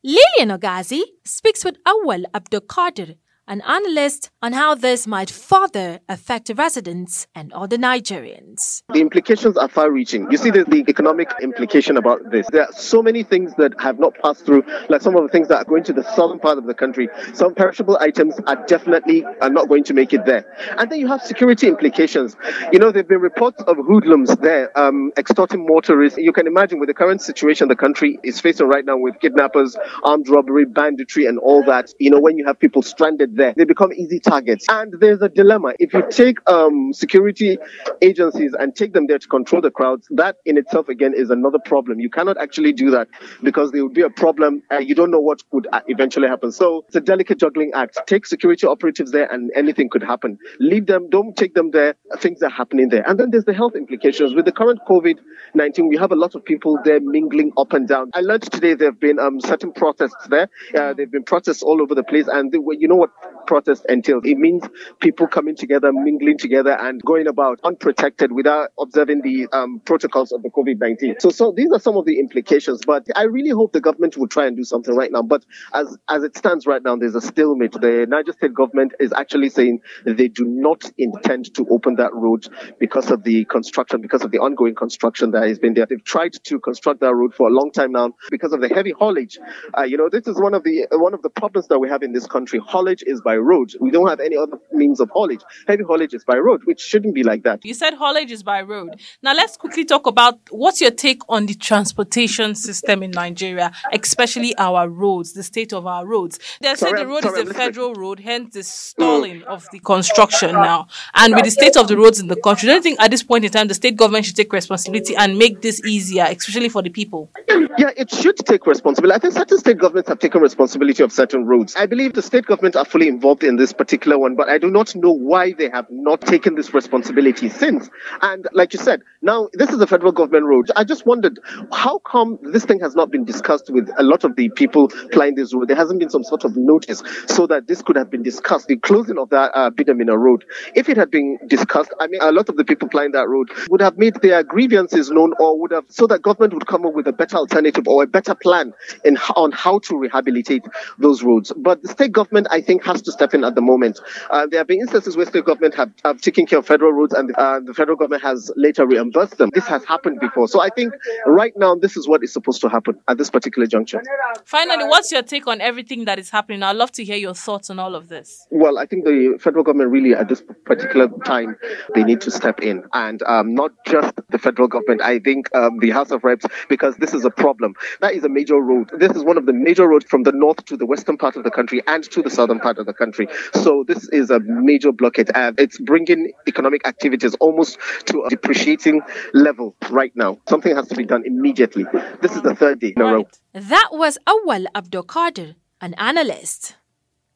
Lillian 0.03 0.57
Ogazi 0.57 1.01
speaks 1.23 1.63
with 1.63 1.77
Awal 1.85 2.25
Abdul 2.33 2.61
Qadir, 2.61 3.15
an 3.49 3.61
analyst 3.61 4.29
on 4.43 4.53
how 4.53 4.75
this 4.75 5.07
might 5.07 5.29
further 5.29 5.99
affect 6.07 6.51
residents 6.55 7.25
and 7.33 7.51
other 7.51 7.77
Nigerians. 7.77 8.83
The 8.93 9.01
implications 9.01 9.57
are 9.57 9.67
far 9.67 9.91
reaching. 9.91 10.31
You 10.31 10.37
see 10.37 10.51
the, 10.51 10.65
the 10.65 10.85
economic 10.87 11.31
implication 11.41 11.97
about 11.97 12.29
this. 12.29 12.45
There 12.51 12.61
are 12.61 12.71
so 12.71 13.01
many 13.01 13.23
things 13.23 13.51
that 13.57 13.73
have 13.81 13.97
not 13.97 14.13
passed 14.23 14.45
through, 14.45 14.63
like 14.87 15.01
some 15.01 15.15
of 15.15 15.23
the 15.23 15.29
things 15.29 15.47
that 15.47 15.57
are 15.57 15.65
going 15.65 15.83
to 15.85 15.93
the 15.93 16.03
southern 16.15 16.37
part 16.37 16.59
of 16.59 16.65
the 16.65 16.75
country. 16.75 17.09
Some 17.33 17.55
perishable 17.55 17.97
items 17.99 18.35
are 18.45 18.63
definitely 18.67 19.25
are 19.41 19.49
not 19.49 19.67
going 19.67 19.83
to 19.85 19.95
make 19.95 20.13
it 20.13 20.25
there. 20.25 20.45
And 20.77 20.91
then 20.91 20.99
you 20.99 21.07
have 21.07 21.23
security 21.23 21.67
implications. 21.67 22.37
You 22.71 22.77
know, 22.77 22.91
there 22.91 22.99
have 23.01 23.09
been 23.09 23.19
reports 23.19 23.63
of 23.63 23.77
hoodlums 23.77 24.35
there 24.37 24.77
um, 24.77 25.11
extorting 25.17 25.65
motorists. 25.65 26.19
You 26.19 26.33
can 26.33 26.45
imagine 26.45 26.79
with 26.79 26.87
the 26.87 26.93
current 26.93 27.23
situation 27.23 27.67
the 27.67 27.75
country 27.75 28.19
is 28.21 28.39
facing 28.39 28.67
right 28.67 28.85
now 28.85 28.97
with 28.97 29.19
kidnappers, 29.19 29.75
armed 30.03 30.29
robbery, 30.29 30.65
banditry, 30.65 31.25
and 31.25 31.39
all 31.39 31.63
that. 31.63 31.91
You 31.99 32.11
know, 32.11 32.19
when 32.19 32.37
you 32.37 32.45
have 32.45 32.59
people 32.59 32.83
stranded 32.83 33.38
there. 33.39 33.53
They 33.57 33.65
become 33.65 33.91
easy 33.93 34.19
targets. 34.19 34.65
And 34.69 34.93
there's 34.99 35.21
a 35.21 35.29
dilemma. 35.29 35.73
If 35.79 35.93
you 35.93 36.03
take 36.11 36.37
um, 36.47 36.93
security 36.93 37.57
agencies 38.01 38.53
and 38.59 38.75
take 38.75 38.93
them 38.93 39.07
there 39.07 39.17
to 39.19 39.27
control 39.27 39.61
the 39.61 39.71
crowds, 39.71 40.07
that 40.11 40.35
in 40.45 40.57
itself, 40.57 40.89
again, 40.89 41.13
is 41.15 41.31
another 41.31 41.59
problem. 41.65 41.99
You 41.99 42.09
cannot 42.09 42.37
actually 42.37 42.73
do 42.73 42.91
that 42.91 43.07
because 43.43 43.71
there 43.71 43.83
would 43.83 43.93
be 43.95 44.01
a 44.01 44.09
problem. 44.09 44.61
Uh, 44.71 44.77
you 44.77 44.93
don't 44.93 45.11
know 45.11 45.19
what 45.19 45.41
could 45.49 45.67
uh, 45.73 45.81
eventually 45.87 46.27
happen. 46.27 46.51
So 46.51 46.85
it's 46.87 46.95
a 46.95 47.01
delicate 47.01 47.39
juggling 47.39 47.71
act. 47.73 47.97
Take 48.05 48.25
security 48.27 48.67
operatives 48.67 49.11
there 49.11 49.31
and 49.31 49.51
anything 49.55 49.89
could 49.89 50.03
happen. 50.03 50.37
Leave 50.59 50.85
them, 50.85 51.09
don't 51.09 51.35
take 51.35 51.55
them 51.55 51.71
there. 51.71 51.95
Things 52.19 52.43
are 52.43 52.49
happening 52.49 52.89
there. 52.89 53.07
And 53.07 53.19
then 53.19 53.31
there's 53.31 53.45
the 53.45 53.53
health 53.53 53.75
implications. 53.75 54.35
With 54.35 54.45
the 54.45 54.51
current 54.51 54.79
COVID 54.87 55.17
19, 55.55 55.87
we 55.87 55.97
have 55.97 56.11
a 56.11 56.15
lot 56.15 56.35
of 56.35 56.43
people 56.43 56.77
there 56.83 56.99
mingling 56.99 57.51
up 57.57 57.73
and 57.73 57.87
down. 57.87 58.11
I 58.13 58.21
learned 58.21 58.43
today 58.51 58.73
there 58.73 58.89
have 58.89 58.99
been 58.99 59.19
um, 59.19 59.39
certain 59.39 59.71
protests 59.71 60.27
there. 60.29 60.49
Uh, 60.75 60.93
there 60.93 61.05
have 61.05 61.11
been 61.11 61.23
protests 61.23 61.63
all 61.63 61.81
over 61.81 61.95
the 61.95 62.03
place. 62.03 62.27
And 62.27 62.51
they, 62.51 62.59
you 62.77 62.87
know 62.87 62.95
what 62.95 63.11
protest 63.47 63.85
entails? 63.89 64.23
It 64.25 64.37
means 64.37 64.63
people 64.99 65.27
coming 65.27 65.55
together, 65.55 65.91
mingling 65.93 66.37
together, 66.37 66.71
and 66.79 67.01
going 67.03 67.27
about 67.27 67.59
unprotected 67.63 68.31
without 68.31 68.69
observing 68.79 69.21
the 69.21 69.47
um, 69.51 69.81
protocols 69.85 70.31
of 70.31 70.43
the 70.43 70.49
COVID 70.49 70.79
19. 70.79 71.15
So, 71.19 71.29
so 71.29 71.53
these 71.55 71.71
are 71.71 71.79
some 71.79 71.97
of 71.97 72.05
the 72.05 72.19
implications. 72.19 72.81
But 72.85 73.05
I 73.15 73.23
really 73.23 73.49
hope 73.49 73.73
the 73.73 73.81
government 73.81 74.17
will 74.17 74.27
try 74.27 74.45
and 74.45 74.55
do 74.55 74.63
something 74.63 74.95
right 74.95 75.11
now. 75.11 75.21
But 75.21 75.45
as, 75.73 75.97
as 76.09 76.23
it 76.23 76.37
stands 76.37 76.65
right 76.67 76.81
now, 76.83 76.95
there's 76.95 77.15
a 77.15 77.21
stalemate. 77.21 77.73
The 77.73 78.05
Niger 78.07 78.33
State 78.33 78.53
government 78.53 78.93
is 78.99 79.13
actually 79.13 79.49
saying 79.49 79.81
they 80.05 80.27
do 80.27 80.45
not 80.45 80.83
intend 80.97 81.53
to 81.55 81.65
open 81.69 81.95
that 81.95 82.13
road 82.13 82.47
because 82.79 83.11
of 83.11 83.23
the 83.23 83.45
construction, 83.45 84.01
because 84.01 84.23
of 84.23 84.31
the 84.31 84.39
ongoing 84.39 84.75
construction 84.75 85.31
that 85.31 85.47
has 85.47 85.59
been 85.59 85.73
there. 85.73 85.85
They've 85.85 86.03
tried 86.03 86.33
to 86.45 86.59
construct 86.59 87.01
that 87.01 87.13
road 87.13 87.33
for 87.33 87.47
a 87.47 87.51
long 87.51 87.71
time 87.71 87.91
now 87.91 88.11
because 88.29 88.53
of 88.53 88.61
the 88.61 88.69
heavy 88.69 88.91
haulage. 88.91 89.39
Uh, 89.77 89.83
you 89.83 89.97
know, 89.97 90.09
this 90.09 90.27
is 90.27 90.39
one 90.39 90.53
of 90.53 90.63
the 90.63 90.87
one 90.91 91.13
of 91.13 91.21
the 91.21 91.29
problems 91.29 91.67
that 91.67 91.79
we 91.79 91.89
have 91.89 92.03
in 92.03 92.13
this 92.13 92.27
country. 92.27 92.59
Haulage 92.59 93.03
is 93.05 93.18
by 93.21 93.35
road. 93.37 93.73
We 93.79 93.91
don't 93.91 94.07
have 94.07 94.19
any 94.19 94.37
other 94.37 94.57
means 94.71 94.99
of 94.99 95.09
haulage. 95.09 95.41
Heavy 95.67 95.83
haulage 95.83 96.13
is 96.13 96.23
by 96.23 96.37
road, 96.37 96.61
which 96.65 96.79
shouldn't 96.79 97.15
be 97.15 97.23
like 97.23 97.43
that. 97.43 97.63
You 97.63 97.73
said 97.73 97.93
haulage 97.93 98.31
is 98.31 98.43
by 98.43 98.61
road. 98.61 98.99
Now 99.21 99.33
let's 99.33 99.57
quickly 99.57 99.85
talk 99.85 100.07
about 100.07 100.39
what's 100.49 100.81
your 100.81 100.91
take 100.91 101.21
on 101.29 101.45
the 101.45 101.53
transportation 101.53 102.55
system 102.55 103.03
in 103.03 103.11
Nigeria, 103.11 103.71
especially 103.91 104.55
our 104.57 104.89
roads, 104.89 105.33
the 105.33 105.43
state 105.43 105.73
of 105.73 105.85
our 105.85 106.05
roads. 106.05 106.39
They 106.61 106.73
say 106.75 106.91
the 106.93 107.05
road 107.07 107.23
sorry, 107.23 107.41
is 107.41 107.49
a 107.49 107.53
federal 107.53 107.93
road, 107.93 108.19
hence 108.19 108.53
the 108.53 108.63
stalling 108.63 109.41
mm. 109.41 109.45
of 109.45 109.67
the 109.71 109.79
construction 109.79 110.53
now. 110.53 110.87
And 111.13 111.35
with 111.35 111.45
the 111.45 111.51
state 111.51 111.77
of 111.77 111.87
the 111.87 111.97
roads 111.97 112.19
in 112.19 112.27
the 112.27 112.35
country, 112.35 112.67
don't 112.67 112.77
you 112.77 112.81
think 112.81 113.01
at 113.01 113.11
this 113.11 113.23
point 113.23 113.45
in 113.45 113.51
time 113.51 113.67
the 113.67 113.73
state 113.73 113.97
government 113.97 114.25
should 114.25 114.35
take 114.35 114.51
responsibility 114.53 115.15
and 115.15 115.37
make 115.37 115.61
this 115.61 115.83
easier, 115.85 116.25
especially 116.29 116.69
for 116.69 116.81
the 116.81 116.89
people? 116.89 117.29
Yeah, 117.77 117.91
it 117.97 118.09
should 118.11 118.37
take 118.37 118.65
responsibility. 118.65 119.15
I 119.15 119.19
think 119.19 119.33
certain 119.33 119.57
state 119.57 119.77
governments 119.77 120.09
have 120.09 120.19
taken 120.19 120.41
responsibility 120.41 121.03
of 121.03 121.11
certain 121.11 121.45
roads. 121.45 121.75
I 121.75 121.85
believe 121.85 122.13
the 122.13 122.21
state 122.21 122.45
government 122.45 122.75
are 122.75 122.85
fully 122.85 123.07
involved 123.09 123.43
in 123.43 123.57
this 123.57 123.73
particular 123.73 124.17
one, 124.17 124.35
but 124.35 124.47
I 124.47 124.57
do 124.57 124.71
not 124.71 124.95
know 124.95 125.11
why 125.11 125.51
they 125.51 125.69
have 125.69 125.87
not 125.89 126.21
taken 126.21 126.55
this 126.55 126.73
responsibility 126.73 127.49
since. 127.49 127.89
And 128.21 128.47
like 128.53 128.71
you 128.73 128.79
said, 128.79 129.01
now 129.21 129.49
this 129.53 129.71
is 129.71 129.81
a 129.81 129.87
federal 129.87 130.13
government 130.13 130.45
road. 130.45 130.71
I 130.75 130.85
just 130.85 131.05
wondered 131.05 131.39
how 131.73 131.99
come 131.99 132.39
this 132.41 132.63
thing 132.63 132.79
has 132.79 132.95
not 132.95 133.11
been 133.11 133.25
discussed 133.25 133.69
with 133.69 133.89
a 133.97 134.03
lot 134.03 134.23
of 134.23 134.35
the 134.37 134.49
people 134.49 134.87
plying 135.11 135.35
this 135.35 135.53
road. 135.53 135.67
There 135.67 135.75
hasn't 135.75 135.99
been 135.99 136.09
some 136.09 136.23
sort 136.23 136.45
of 136.45 136.55
notice 136.55 137.03
so 137.27 137.47
that 137.47 137.67
this 137.67 137.81
could 137.81 137.97
have 137.97 138.09
been 138.09 138.23
discussed. 138.23 138.67
The 138.67 138.77
closing 138.77 139.17
of 139.17 139.29
that 139.31 139.51
uh, 139.53 139.71
Bidamina 139.71 140.17
road, 140.17 140.45
if 140.75 140.87
it 140.87 140.95
had 140.95 141.11
been 141.11 141.37
discussed, 141.47 141.93
I 141.99 142.07
mean, 142.07 142.21
a 142.21 142.31
lot 142.31 142.47
of 142.47 142.55
the 142.55 142.63
people 142.63 142.87
plying 142.87 143.11
that 143.11 143.27
road 143.27 143.49
would 143.69 143.81
have 143.81 143.97
made 143.97 144.15
their 144.21 144.43
grievances 144.43 145.09
known, 145.09 145.33
or 145.39 145.59
would 145.59 145.71
have 145.71 145.85
so 145.89 146.07
that 146.07 146.21
government 146.21 146.53
would 146.53 146.67
come 146.67 146.85
up 146.85 146.93
with 146.93 147.07
a 147.07 147.13
better 147.13 147.37
alternative 147.37 147.87
or 147.87 148.03
a 148.03 148.07
better 148.07 148.35
plan 148.35 148.73
in 149.03 149.17
on 149.35 149.51
how 149.51 149.79
to 149.79 149.97
rehabilitate 149.97 150.63
those 150.97 151.23
roads. 151.23 151.51
But 151.55 151.81
the 151.81 151.89
state 151.89 152.11
government, 152.11 152.47
I 152.51 152.61
think, 152.61 152.83
has 152.89 153.01
to 153.03 153.11
step 153.11 153.33
in 153.33 153.43
at 153.43 153.55
the 153.55 153.61
moment. 153.61 153.99
Uh, 154.29 154.47
there 154.47 154.59
have 154.59 154.67
been 154.67 154.79
instances 154.79 155.15
where 155.15 155.25
state 155.25 155.45
government 155.45 155.75
have, 155.75 155.91
have 156.03 156.21
taken 156.21 156.45
care 156.45 156.59
of 156.59 156.65
federal 156.65 156.91
roads, 156.91 157.13
and 157.13 157.33
uh, 157.35 157.59
the 157.59 157.73
federal 157.73 157.95
government 157.95 158.23
has 158.23 158.51
later 158.55 158.85
reimbursed 158.85 159.37
them. 159.37 159.49
This 159.53 159.67
has 159.67 159.83
happened 159.85 160.19
before, 160.19 160.47
so 160.47 160.61
I 160.61 160.69
think 160.69 160.93
right 161.25 161.53
now 161.55 161.75
this 161.75 161.95
is 161.95 162.07
what 162.07 162.23
is 162.23 162.33
supposed 162.33 162.61
to 162.61 162.69
happen 162.69 162.99
at 163.07 163.17
this 163.17 163.29
particular 163.29 163.67
juncture. 163.67 164.01
Finally, 164.45 164.85
what's 164.85 165.11
your 165.11 165.21
take 165.21 165.47
on 165.47 165.61
everything 165.61 166.05
that 166.05 166.19
is 166.19 166.29
happening? 166.29 166.63
I'd 166.63 166.75
love 166.75 166.91
to 166.93 167.03
hear 167.03 167.17
your 167.17 167.33
thoughts 167.33 167.69
on 167.69 167.79
all 167.79 167.95
of 167.95 168.09
this. 168.09 168.45
Well, 168.49 168.79
I 168.79 168.85
think 168.85 169.05
the 169.05 169.37
federal 169.39 169.63
government 169.63 169.91
really, 169.91 170.13
at 170.13 170.27
this 170.27 170.43
particular 170.65 171.07
time, 171.25 171.55
they 171.93 172.03
need 172.03 172.21
to 172.21 172.31
step 172.31 172.61
in, 172.61 172.83
and 172.93 173.21
um, 173.23 173.53
not 173.53 173.71
just 173.85 174.13
the 174.29 174.39
federal 174.39 174.67
government. 174.67 175.01
I 175.01 175.19
think 175.19 175.53
um, 175.55 175.79
the 175.79 175.91
House 175.91 176.11
of 176.11 176.23
Reps, 176.23 176.45
because 176.67 176.95
this 176.97 177.13
is 177.13 177.25
a 177.25 177.29
problem. 177.29 177.73
That 178.01 178.13
is 178.13 178.23
a 178.23 178.29
major 178.29 178.59
road. 178.59 178.89
This 178.97 179.11
is 179.11 179.23
one 179.23 179.37
of 179.37 179.45
the 179.45 179.53
major 179.53 179.87
roads 179.87 180.05
from 180.05 180.23
the 180.23 180.31
north 180.31 180.65
to 180.65 180.77
the 180.77 180.85
western 180.85 181.17
part 181.17 181.35
of 181.35 181.43
the 181.43 181.51
country 181.51 181.81
and 181.87 182.03
to 182.11 182.21
the 182.21 182.29
southern 182.29 182.59
part 182.59 182.78
of 182.79 182.85
the 182.85 182.93
country. 182.93 183.27
So 183.53 183.83
this 183.87 184.09
is 184.09 184.29
a 184.29 184.39
major 184.39 184.91
blockade, 184.91 185.29
and 185.35 185.59
it's 185.59 185.77
bringing 185.77 186.31
economic 186.47 186.87
activities 186.87 187.35
almost 187.35 187.77
to 188.05 188.23
a 188.23 188.29
depreciating 188.29 189.01
level 189.33 189.75
right 189.89 190.11
now. 190.15 190.39
Something 190.47 190.75
has 190.75 190.87
to 190.87 190.95
be 190.95 191.05
done 191.05 191.23
immediately. 191.25 191.85
This 192.21 192.35
is 192.35 192.41
the 192.41 192.55
third 192.55 192.79
day 192.79 192.93
in 192.95 193.01
a 193.01 193.05
row. 193.05 193.27
That 193.53 193.89
was 193.91 194.17
Awal 194.27 194.65
Abdul 194.75 195.03
Qadir, 195.03 195.55
an 195.81 195.93
analyst. 195.95 196.75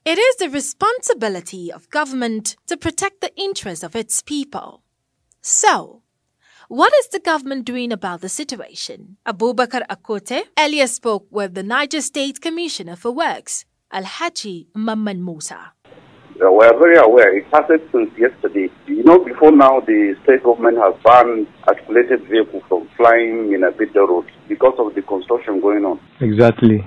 It 0.05 0.17
is 0.17 0.35
the 0.35 0.49
responsibility 0.49 1.71
of 1.71 1.89
government 1.89 2.57
to 2.67 2.75
protect 2.75 3.21
the 3.21 3.33
interests 3.37 3.83
of 3.83 3.95
its 3.95 4.21
people. 4.21 4.83
So, 5.41 6.01
what 6.67 6.93
is 6.93 7.07
the 7.07 7.19
government 7.19 7.65
doing 7.65 7.91
about 7.91 8.21
the 8.21 8.29
situation? 8.29 9.17
Abubakar 9.25 9.85
Akote 9.87 10.43
earlier 10.57 10.87
spoke 10.87 11.27
with 11.29 11.53
the 11.53 11.63
Niger 11.63 12.01
State 12.01 12.41
Commissioner 12.41 12.95
for 12.95 13.11
Works, 13.11 13.65
Alhaji 13.93 14.65
Mamman 14.75 15.21
Musa. 15.23 15.71
Uh, 16.41 16.51
we 16.51 16.65
are 16.65 16.77
very 16.79 16.97
aware. 16.97 17.37
It 17.37 17.45
started 17.49 17.79
since 17.91 18.09
yesterday. 18.17 18.67
You 18.87 19.03
know, 19.03 19.23
before 19.23 19.51
now, 19.51 19.81
the 19.81 20.15
state 20.23 20.41
government 20.41 20.79
has 20.81 20.95
banned 21.05 21.45
articulated 21.67 22.27
vehicles 22.27 22.63
from 22.67 22.89
flying 22.97 23.53
in 23.53 23.63
a 23.63 23.71
bit 23.71 23.93
road 23.93 24.25
because 24.49 24.73
of 24.79 24.95
the 24.95 25.03
construction 25.03 25.61
going 25.61 25.85
on. 25.85 25.99
Exactly. 26.21 26.81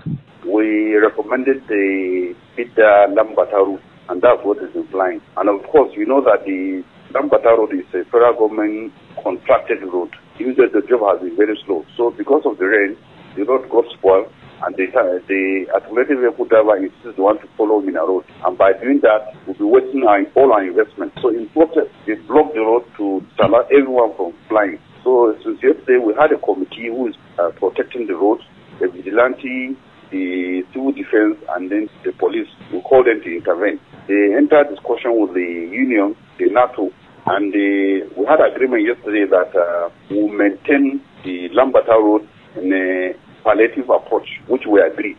We 0.44 0.96
recommended 0.96 1.62
the 1.68 2.34
Bida 2.58 3.14
Lambata 3.14 3.54
route, 3.54 3.82
and 4.08 4.20
that's 4.20 4.42
what 4.42 4.58
is 4.58 4.74
in 4.74 4.88
flying. 4.88 5.20
And 5.36 5.48
of 5.48 5.62
course, 5.70 5.94
you 5.96 6.06
know 6.06 6.20
that 6.22 6.44
the 6.44 6.82
Lambata 7.14 7.56
road 7.56 7.72
is 7.72 7.86
a 7.94 8.04
federal 8.10 8.34
government 8.34 8.92
contracted 9.22 9.80
road. 9.84 10.10
Usually, 10.40 10.68
the 10.74 10.82
job 10.82 11.06
has 11.06 11.22
been 11.22 11.36
very 11.36 11.56
slow. 11.64 11.86
So 11.96 12.10
because 12.10 12.42
of 12.44 12.58
the 12.58 12.66
rain, 12.66 12.96
the 13.36 13.44
road 13.44 13.70
got 13.70 13.84
spoiled 13.96 14.26
and 14.64 14.74
the, 14.76 14.88
uh, 14.96 15.20
the 15.28 15.66
articulated 15.74 16.18
vehicle 16.20 16.46
driver 16.46 16.76
insists 16.76 17.16
they 17.16 17.22
want 17.22 17.40
to 17.42 17.48
follow 17.56 17.80
Minna 17.80 18.00
Road. 18.00 18.24
And 18.44 18.56
by 18.56 18.72
doing 18.72 19.00
that, 19.02 19.36
we'll 19.46 19.56
be 19.56 19.64
wasting 19.64 20.04
our, 20.04 20.24
all 20.34 20.52
our 20.52 20.64
investment. 20.64 21.12
So 21.20 21.28
in 21.28 21.48
protest, 21.50 21.92
they 22.06 22.14
blocked 22.14 22.54
the 22.54 22.60
road 22.64 22.84
to 22.96 23.20
allow 23.44 23.68
everyone 23.68 24.16
from 24.16 24.32
flying. 24.48 24.78
So 25.04 25.36
since 25.44 25.60
yesterday, 25.62 26.00
we 26.00 26.14
had 26.14 26.32
a 26.32 26.40
committee 26.40 26.88
who 26.88 27.08
is 27.08 27.16
uh, 27.38 27.50
protecting 27.60 28.06
the 28.06 28.16
road, 28.16 28.40
the 28.80 28.88
vigilante, 28.88 29.76
the 30.10 30.62
civil 30.72 30.92
defense, 30.92 31.36
and 31.54 31.70
then 31.70 31.88
the 32.04 32.12
police. 32.12 32.48
We 32.72 32.80
call 32.80 33.04
them 33.04 33.20
to 33.22 33.28
intervene. 33.28 33.78
They 34.08 34.34
entered 34.34 34.70
discussion 34.70 35.20
with 35.20 35.34
the 35.34 35.68
union, 35.70 36.16
the 36.38 36.46
NARTO, 36.46 36.90
and 37.26 37.52
the, 37.52 38.08
we 38.16 38.24
had 38.26 38.40
agreement 38.40 38.86
yesterday 38.86 39.26
that 39.28 39.50
uh, 39.54 39.90
we'll 40.10 40.28
maintain 40.28 41.02
the 41.24 41.50
Lambata 41.50 41.98
Road 41.98 42.26
in 42.56 42.72
a 42.72 43.12
palliative 43.46 43.86
approach, 43.88 44.26
which 44.50 44.66
we 44.66 44.82
agreed. 44.82 45.16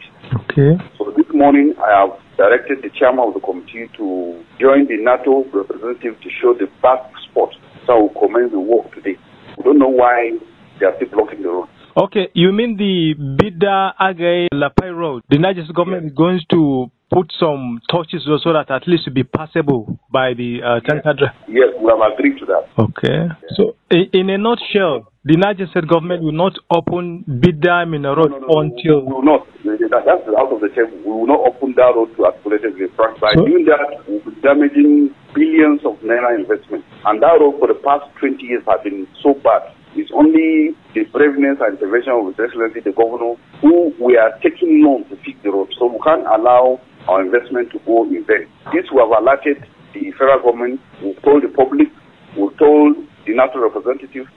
Okay. 0.52 0.76
So 1.00 1.14
this 1.16 1.26
morning, 1.34 1.74
I 1.80 2.04
have 2.04 2.20
directed 2.36 2.84
the 2.84 2.92
chairman 3.00 3.24
of 3.32 3.34
the 3.34 3.40
committee 3.40 3.88
to 3.96 4.44
join 4.60 4.84
the 4.92 5.00
NARTO 5.00 5.48
representative 5.56 6.20
to 6.20 6.30
show 6.42 6.54
the 6.54 6.68
back 6.84 7.08
spot. 7.32 7.56
So 7.88 8.12
we'll 8.12 8.20
commence 8.20 8.52
the 8.52 8.60
work 8.60 8.94
today. 8.94 9.16
We 9.58 9.64
don't 9.64 9.80
know 9.80 9.88
why 9.88 10.36
they 10.80 10.86
are 10.86 10.94
still 10.98 11.08
blocking 11.10 11.42
the 11.42 11.50
road. 11.50 11.70
Okay, 11.96 12.28
you 12.36 12.52
mean 12.52 12.78
the 12.78 13.16
Bida 13.18 13.94
Agaie 14.00 14.48
Lapai 14.54 14.94
Road? 14.96 15.24
The 15.30 15.40
Niger 15.40 15.64
government 15.74 16.04
yes. 16.04 16.12
is 16.12 16.16
going 16.18 16.42
to 16.52 16.92
put 17.12 17.32
some 17.40 17.80
torches 17.90 18.24
so 18.26 18.54
that 18.54 18.70
at 18.70 18.88
least 18.88 19.08
it 19.08 19.14
be 19.14 19.24
passable 19.24 19.98
by 20.12 20.34
the 20.34 20.60
uh, 20.62 20.80
tanker 20.82 21.16
yes. 21.20 21.34
yes, 21.48 21.70
we 21.80 21.88
have 21.88 22.04
agreed 22.14 22.38
to 22.40 22.46
that. 22.46 22.68
Okay. 22.78 23.32
So, 23.56 23.76
in, 23.90 24.10
in 24.14 24.30
a 24.30 24.38
nutshell, 24.38 25.08
the 25.24 25.36
Niger 25.36 25.68
State 25.72 25.88
government 25.88 26.24
will 26.24 26.36
not 26.36 26.54
open 26.72 27.24
Bida 27.28 27.88
Minna 27.88 28.16
Road 28.16 28.32
no, 28.32 28.40
no, 28.40 28.48
no, 28.48 28.60
until. 28.60 29.06
We 29.08 29.14
will 29.14 29.24
not. 29.24 29.48
That's 29.64 30.08
out 30.36 30.52
of 30.52 30.60
the 30.60 30.70
table. 30.76 30.96
We 31.04 31.12
will 31.12 31.28
not 31.28 31.44
open 31.48 31.74
that 31.76 31.96
road 31.96 32.16
to 32.16 32.26
articulated 32.28 32.76
front. 32.96 33.20
By 33.20 33.34
so, 33.36 33.46
doing 33.46 33.66
that, 33.66 34.04
we'll 34.08 34.24
be 34.24 34.36
damaging 34.42 35.16
billions 35.34 35.84
of 35.84 36.00
naira 36.04 36.36
investment. 36.36 36.84
And 37.06 37.22
that 37.24 37.40
road 37.40 37.60
for 37.60 37.68
the 37.68 37.80
past 37.84 38.08
20 38.20 38.40
years 38.44 38.64
has 38.68 38.80
been 38.84 39.08
so 39.24 39.34
bad. 39.36 39.72
It's 39.96 40.12
only 40.14 40.76
the 40.94 41.04
braveness 41.12 41.58
and 41.60 41.74
intervention 41.80 42.14
of 42.14 42.28
His 42.32 42.38
Excellency 42.40 42.82
the 42.84 42.92
Governor 42.92 43.36
who 43.62 43.92
we 44.00 44.16
are 44.16 44.32
taking 44.44 44.84
long 44.84 45.04
to 45.10 45.16
fix 45.24 45.40
the 45.44 45.50
road. 45.52 45.74
So 45.80 45.88
we 45.88 46.00
can't 46.06 46.28
allow 46.28 46.80
our 47.08 47.24
investment 47.24 47.72
to 47.72 47.80
go 47.86 48.04
in 48.04 48.24
vain. 48.28 48.48
This 48.76 48.88
we 48.92 49.00
have 49.00 49.12
alerted 49.12 49.64
the 49.94 50.12
federal 50.20 50.44
government, 50.44 50.80
we've 51.02 51.22
told 51.24 51.44
the 51.44 51.52
public, 51.52 51.88
we've 52.36 52.56
told 52.60 52.96
the 53.26 53.34
national 53.34 53.68
representative, 53.68 54.28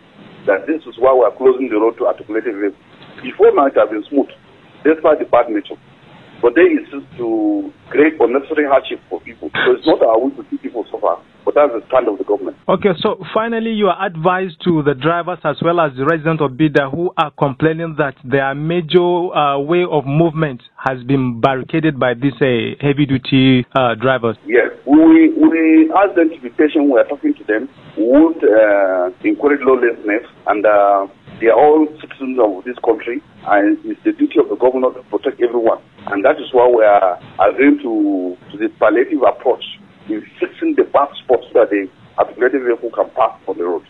that 0.46 0.66
this 0.66 0.80
is 0.88 0.96
why 0.96 1.12
we 1.12 1.26
are 1.26 1.36
closing 1.36 1.68
the 1.68 1.76
road 1.76 1.98
to 1.98 2.06
articulated 2.06 2.54
rail. 2.56 2.72
Before 3.22 3.52
now, 3.52 3.66
it 3.66 3.76
has 3.76 3.90
been 3.90 4.04
smooth, 4.08 4.32
despite 4.82 5.20
the 5.20 5.28
bad 5.28 5.52
nature. 5.52 5.76
But 6.40 6.56
then 6.56 6.80
it's 6.80 6.88
to 7.20 7.72
create 7.92 8.16
unnecessary 8.16 8.64
hardship 8.64 9.04
for 9.12 9.20
people. 9.20 9.52
So 9.52 9.76
it's 9.76 9.84
not 9.84 10.00
our 10.00 10.16
way 10.16 10.32
to 10.40 10.42
see 10.48 10.56
people 10.56 10.88
suffer, 10.88 11.20
but 11.44 11.54
that's 11.54 11.72
the 11.72 11.82
stand 11.88 12.08
of 12.08 12.18
the 12.18 12.24
government. 12.24 12.56
Okay, 12.68 12.90
so 13.00 13.18
finally, 13.34 13.70
you 13.70 13.88
are 13.88 14.06
advised 14.06 14.62
to 14.64 14.82
the 14.82 14.94
drivers 14.94 15.38
as 15.44 15.56
well 15.62 15.80
as 15.80 15.92
the 15.96 16.04
residents 16.04 16.42
of 16.42 16.52
Bida 16.52 16.90
who 16.90 17.12
are 17.16 17.30
complaining 17.32 17.96
that 17.98 18.14
their 18.24 18.54
major 18.54 19.00
uh, 19.00 19.58
way 19.58 19.84
of 19.88 20.06
movement 20.06 20.62
has 20.76 21.02
been 21.04 21.40
barricaded 21.40 21.98
by 21.98 22.14
these 22.14 22.34
uh, 22.40 22.76
heavy 22.80 23.06
duty 23.06 23.66
uh, 23.74 23.94
drivers. 23.94 24.36
Yes, 24.46 24.70
we, 24.86 25.32
we 25.34 25.90
ask 25.96 26.14
them 26.14 26.30
to 26.30 26.40
be 26.40 26.50
patient. 26.50 26.90
We 26.90 26.98
are 26.98 27.08
talking 27.08 27.34
to 27.34 27.44
them. 27.44 27.68
We 27.96 28.06
uh, 28.06 29.10
encourage 29.24 29.60
lawlessness 29.62 30.24
and 30.46 30.64
uh, 30.64 31.06
they 31.40 31.46
are 31.48 31.56
all 31.58 31.88
citizens 32.00 32.38
of 32.38 32.64
this 32.64 32.76
country, 32.84 33.22
and 33.48 33.78
it's 33.86 34.00
the 34.04 34.12
duty 34.12 34.38
of 34.38 34.50
the 34.50 34.56
governor 34.56 34.92
to 34.92 35.00
protect 35.08 35.40
everyone. 35.40 35.80
And 36.12 36.22
that 36.22 36.36
is 36.36 36.52
why 36.52 36.68
we 36.68 36.84
are 36.84 37.16
agreeing 37.40 37.78
to, 37.80 38.36
to 38.52 38.58
the 38.58 38.68
palliative 38.78 39.22
approach 39.24 39.64
in 40.08 40.24
fixing 40.38 40.74
the 40.76 40.84
bad 40.84 41.08
spots 41.22 41.46
that 41.54 41.70
the 41.70 41.88
articulated 42.18 42.62
vehicle 42.62 42.90
can 42.90 43.10
pass 43.10 43.38
on 43.46 43.58
the 43.58 43.64
road. 43.64 43.84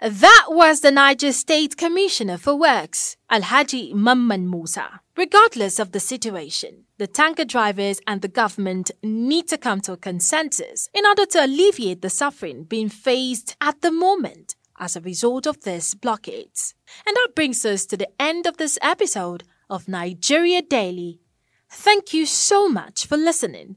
That 0.00 0.46
was 0.48 0.80
the 0.80 0.90
Niger 0.90 1.32
State 1.32 1.76
Commissioner 1.76 2.36
for 2.36 2.54
Works, 2.56 3.16
Alhaji 3.30 3.94
Mamman 3.94 4.50
Musa. 4.50 5.00
Regardless 5.16 5.78
of 5.78 5.92
the 5.92 6.00
situation, 6.00 6.84
the 6.98 7.06
tanker 7.06 7.44
drivers 7.44 8.00
and 8.06 8.20
the 8.20 8.28
government 8.28 8.90
need 9.02 9.48
to 9.48 9.56
come 9.56 9.80
to 9.82 9.92
a 9.92 9.96
consensus 9.96 10.88
in 10.92 11.06
order 11.06 11.24
to 11.26 11.44
alleviate 11.44 12.02
the 12.02 12.10
suffering 12.10 12.64
being 12.64 12.88
faced 12.88 13.56
at 13.60 13.80
the 13.80 13.92
moment 13.92 14.56
as 14.78 14.96
a 14.96 15.00
result 15.00 15.46
of 15.46 15.60
this 15.62 15.94
blockades. 15.94 16.74
And 17.06 17.16
that 17.16 17.34
brings 17.36 17.64
us 17.64 17.86
to 17.86 17.96
the 17.96 18.10
end 18.20 18.46
of 18.46 18.56
this 18.56 18.78
episode 18.82 19.44
of 19.70 19.88
Nigeria 19.88 20.60
Daily. 20.62 21.20
Thank 21.70 22.12
you 22.12 22.26
so 22.26 22.68
much 22.68 23.06
for 23.06 23.16
listening. 23.16 23.76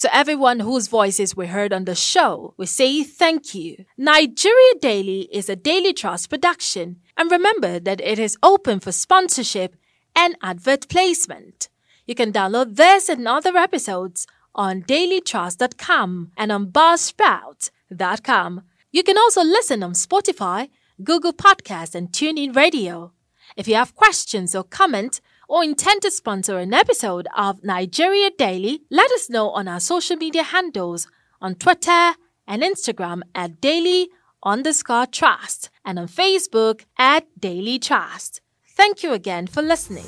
To 0.00 0.14
everyone 0.14 0.60
whose 0.60 0.88
voices 0.88 1.36
we 1.36 1.46
heard 1.46 1.72
on 1.72 1.84
the 1.84 1.94
show, 1.94 2.54
we 2.56 2.66
say 2.66 3.02
thank 3.04 3.54
you. 3.54 3.84
Nigeria 3.96 4.74
Daily 4.80 5.28
is 5.32 5.48
a 5.48 5.56
Daily 5.56 5.92
Trust 5.92 6.30
production, 6.30 6.96
and 7.16 7.30
remember 7.30 7.78
that 7.78 8.00
it 8.00 8.18
is 8.18 8.36
open 8.42 8.80
for 8.80 8.92
sponsorship 8.92 9.76
and 10.16 10.36
advert 10.42 10.88
placement. 10.88 11.68
You 12.06 12.14
can 12.14 12.32
download 12.32 12.76
this 12.76 13.08
and 13.08 13.26
other 13.26 13.56
episodes 13.56 14.26
on 14.54 14.82
dailytrust.com 14.82 16.32
and 16.36 16.52
on 16.52 16.66
buzzsprout.com. 16.66 18.62
You 18.92 19.02
can 19.02 19.18
also 19.18 19.42
listen 19.42 19.82
on 19.82 19.92
Spotify, 19.92 20.68
Google 21.02 21.32
Podcasts, 21.32 21.94
and 21.94 22.08
TuneIn 22.12 22.54
Radio. 22.54 23.12
If 23.56 23.66
you 23.68 23.74
have 23.76 23.94
questions 23.94 24.54
or 24.54 24.64
comments 24.64 25.20
or 25.48 25.62
intend 25.64 26.02
to 26.02 26.10
sponsor 26.10 26.58
an 26.58 26.74
episode 26.74 27.26
of 27.36 27.62
Nigeria 27.64 28.30
Daily, 28.36 28.82
let 28.90 29.10
us 29.12 29.28
know 29.30 29.50
on 29.50 29.68
our 29.68 29.80
social 29.80 30.16
media 30.16 30.42
handles 30.42 31.06
on 31.40 31.54
Twitter 31.54 32.14
and 32.46 32.62
Instagram 32.62 33.22
at 33.34 33.60
daily 33.60 34.08
underscore 34.42 35.06
trust 35.06 35.70
and 35.84 35.98
on 35.98 36.08
Facebook 36.08 36.84
at 36.98 37.26
Daily 37.38 37.78
Trust. 37.78 38.40
Thank 38.66 39.02
you 39.02 39.12
again 39.12 39.46
for 39.46 39.62
listening. 39.62 40.06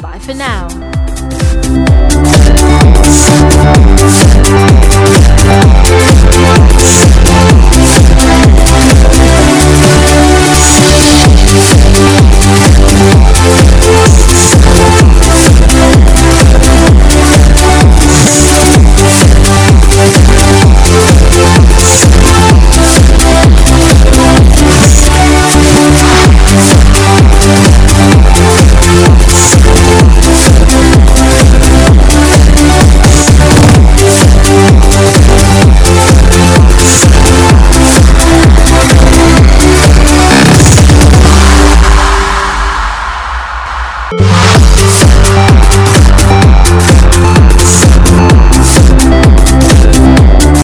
Bye 0.00 0.18
for 0.18 0.34
now. 0.34 0.68